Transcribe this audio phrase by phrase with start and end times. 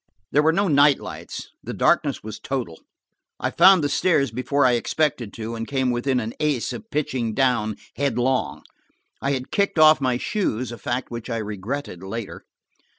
[0.31, 2.81] There were no night lights; the darkness was total.
[3.39, 7.35] I found the stairs before I expected to, and came within an ace of pitching
[7.35, 8.63] down, headlong.
[9.21, 12.45] I had kicked off my shoes–a fact which I regretted later.